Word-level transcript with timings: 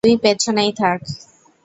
তুই 0.03 0.15
পেছনেই 0.23 0.71
থাক! 0.73 0.99